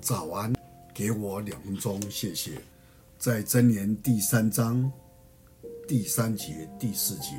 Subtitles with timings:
[0.00, 0.54] 早安，
[0.94, 2.52] 给我两分钟，谢谢。
[3.18, 4.90] 在箴言第三章
[5.88, 7.32] 第三节第四节，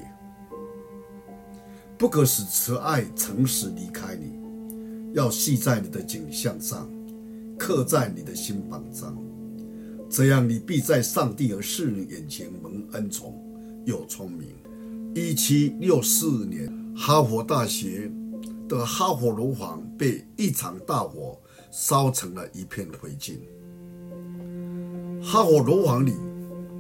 [1.98, 6.90] 不可使慈爱诚实离开你，要系在你的颈项上，
[7.58, 9.18] 刻在你的心榜上，
[10.10, 13.42] 这样你必在上帝和世人眼前蒙恩宠
[13.86, 14.50] 又聪明。
[15.16, 18.12] 一七六四年，哈佛大学
[18.68, 21.40] 的哈佛楼房被一场大火
[21.72, 23.38] 烧成了一片灰烬。
[25.22, 26.14] 哈佛楼房里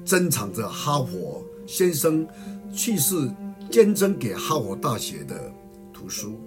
[0.05, 2.27] 珍藏着哈佛先生
[2.72, 3.30] 去世
[3.70, 5.52] 捐赠给哈佛大学的
[5.94, 6.40] 图书，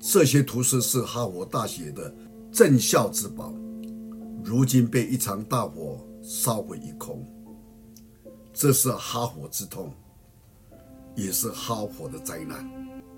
[0.00, 2.14] 这些图书是哈佛大学的
[2.50, 3.52] 镇校之宝，
[4.42, 7.24] 如今被一场大火烧毁一空。
[8.52, 9.92] 这是哈佛之痛。
[11.16, 12.68] 也是哈佛的灾难，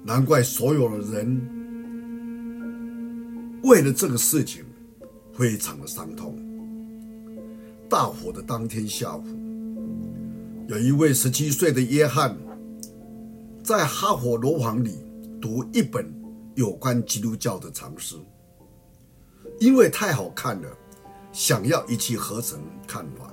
[0.04, 1.65] 难怪所有的人
[3.62, 4.64] 为了这个事情
[5.32, 6.38] 非常的伤痛。
[7.88, 9.24] 大火的当天下午，
[10.68, 12.36] 有一位十七岁的约翰
[13.62, 14.98] 在哈佛楼房里
[15.40, 16.12] 读一本
[16.54, 18.24] 有关基督教的长书，
[19.60, 20.68] 因为太好看了，
[21.32, 23.30] 想要一气呵成看完，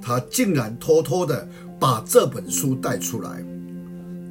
[0.00, 1.48] 他竟然偷偷的
[1.80, 3.44] 把这本书带出来。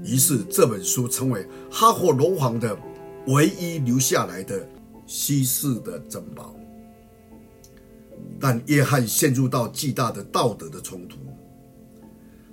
[0.04, 2.76] 于是这本书成为哈佛楼房的
[3.28, 4.68] 唯一留下来的
[5.12, 6.56] 稀世的珍宝。
[8.40, 11.18] 但约翰陷入到巨大的道德的冲突，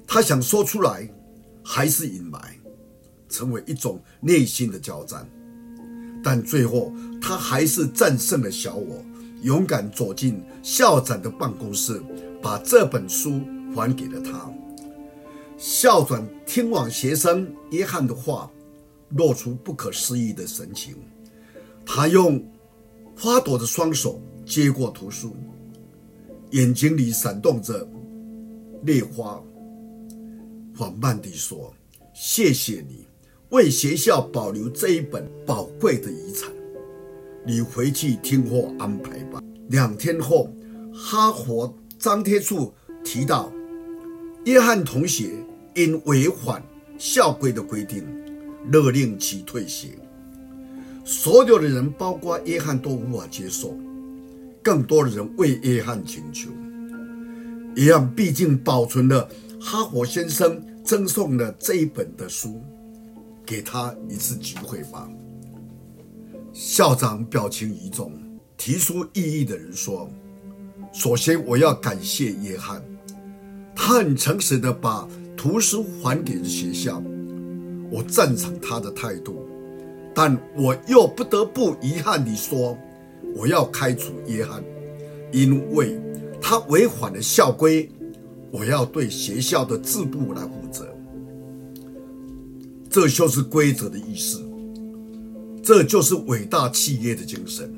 [0.04, 1.08] 他想说出来，
[1.62, 2.42] 还是隐瞒，
[3.28, 5.24] 成为一种内心的交战。
[6.20, 6.92] 但最后，
[7.22, 9.04] 他还是战胜了小我，
[9.40, 12.02] 勇敢走进校长的办公室，
[12.42, 13.40] 把这本书
[13.72, 14.50] 还给了他。
[15.56, 18.50] 校长听完学生约翰的话，
[19.10, 20.96] 露出不可思议的神情。
[21.90, 22.44] 他用
[23.16, 25.34] 花朵的双手接过图书，
[26.50, 27.88] 眼睛里闪动着
[28.84, 29.42] 泪花，
[30.76, 31.72] 缓慢地说
[32.12, 33.06] ：“谢谢你
[33.48, 36.52] 为学校保留这一本宝贵的遗产。
[37.46, 40.52] 你回去听候安排吧。”两天后，
[40.92, 42.70] 哈佛张贴处
[43.02, 43.50] 提到
[44.44, 45.30] 约翰同学。
[45.74, 46.60] 因违反
[46.98, 48.04] 校规的规定，
[48.72, 49.90] 勒令其退学。
[51.08, 53.74] 所有的人，包括约翰，都无法接受。
[54.62, 56.50] 更多的人为约翰请求。
[57.76, 59.26] 约翰毕竟保存了
[59.58, 62.60] 哈佛先生赠送的这一本的书，
[63.46, 65.08] 给他一次机会吧。
[66.52, 68.12] 校长表情凝重，
[68.58, 70.10] 提出异议的人说
[70.92, 72.82] ：“首先，我要感谢约翰，
[73.74, 75.08] 他很诚实的把。”
[75.38, 77.00] 图书还给了学校，
[77.92, 79.47] 我赞成他的态度，
[80.18, 82.76] 但我又不得不遗憾地说，
[83.36, 84.64] 我要开除约翰，
[85.30, 85.96] 因为
[86.40, 87.88] 他违反了校规，
[88.50, 90.92] 我要对学校的制度来负责。
[92.90, 94.44] 这就是规则的意思，
[95.62, 97.72] 这就是伟大企业的精神。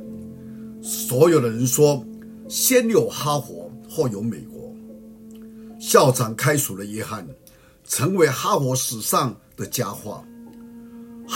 [0.80, 2.02] 所有的人说，
[2.48, 4.74] 先有哈佛，后有美国。
[5.78, 7.28] 校长开除了约翰。
[7.86, 10.24] 成为哈佛史上的佳话，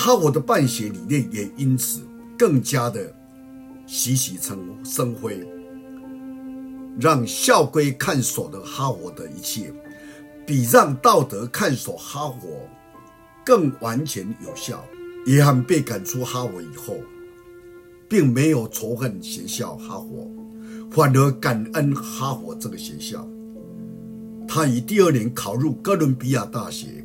[0.04, 2.02] 哈佛的办学理念也因此
[2.38, 3.10] 更加的
[3.86, 5.42] 熠熠生生辉，
[7.00, 9.72] 让校规看守的哈佛的一切，
[10.46, 12.68] 比让道德看守哈佛
[13.46, 14.84] 更完全有效。
[15.24, 16.98] 约翰被赶出哈佛以后，
[18.06, 20.30] 并没有仇恨学校哈佛，
[20.90, 23.26] 反而感恩哈佛这个学校。
[24.46, 27.02] 他于第二年考入哥伦比亚大学，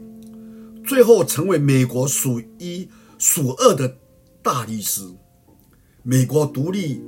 [0.86, 3.98] 最后成为美国数一数二的
[4.42, 5.02] 大律师。
[6.04, 7.02] 美国独立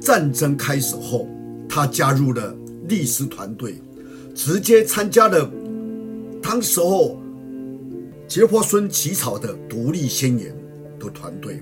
[0.00, 1.28] 战争开始后，
[1.68, 2.54] 他加入了
[2.88, 3.80] 律师团队，
[4.34, 5.50] 直接参加了
[6.42, 7.20] 当时候
[8.26, 10.54] 杰弗逊起草的独立宣言
[10.98, 11.60] 的团队。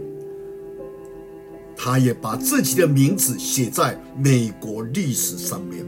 [1.77, 5.87] 他也把自己的名字写在美国历史上面。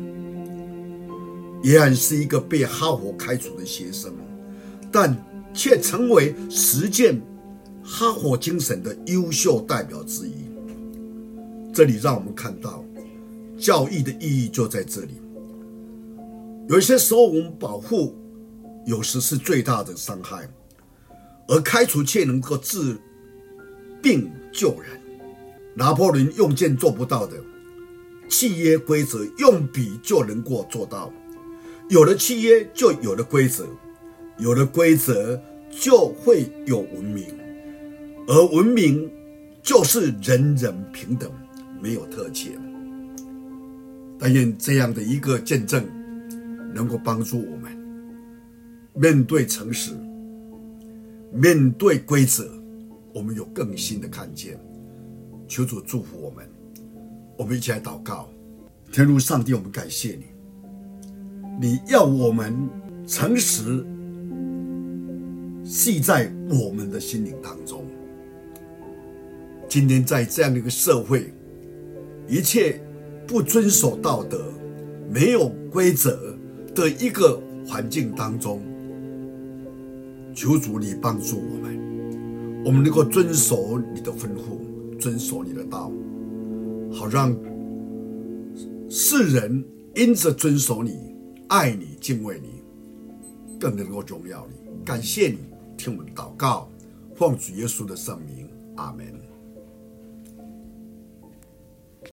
[1.63, 4.15] 约翰是一个被哈佛开除的学生，
[4.93, 5.17] 但
[5.53, 7.21] 却成为实践
[7.83, 10.35] 哈佛精神的优秀代表之一。
[11.73, 12.85] 这里让我们看到，
[13.59, 15.21] 教育的意义就在这里。
[16.69, 18.15] 有些时候，我们保护
[18.87, 20.49] 有时是最大的伤害，
[21.49, 22.97] 而开除却能够治
[24.03, 25.01] 病救人。
[25.75, 27.37] 拿破仑用剑做不到的，
[28.29, 31.13] 契约规则用笔就能够做到。
[31.89, 33.65] 有了契约，就有了规则；
[34.41, 35.41] 有了规则，
[35.71, 37.27] 就会有文明。
[38.27, 39.11] 而文明
[39.63, 41.31] 就是人人平等，
[41.81, 42.53] 没有特权。
[44.19, 45.85] 但愿这样的一个见证，
[46.75, 47.71] 能够帮助我们
[48.95, 49.93] 面对诚实，
[51.33, 52.49] 面对规则，
[53.13, 54.59] 我们有更新的看见。
[55.49, 56.49] 求主祝福我们，
[57.37, 58.29] 我们一起来祷告。
[58.93, 60.27] 天父上帝，我们感谢你，
[61.61, 62.55] 你要我们
[63.07, 63.85] 诚实
[65.71, 67.87] 系在我们的心灵当中。
[69.69, 71.33] 今天在这样的一个社会，
[72.27, 72.81] 一切
[73.25, 74.53] 不遵守道德、
[75.09, 76.37] 没有规则
[76.75, 78.61] 的一个环境当中，
[80.35, 85.93] 求主你帮助我们，我们能够遵守你的吩咐，遵守你的道，
[86.93, 87.33] 好让
[88.89, 89.65] 世人
[89.95, 91.15] 因着遵守你、
[91.47, 92.61] 爱你、敬畏你，
[93.57, 94.57] 更能够荣耀你。
[94.85, 95.39] 感谢你，
[95.83, 96.69] 听我的祷告，
[97.17, 98.47] 奉主耶稣的圣名，
[98.77, 99.30] 阿门。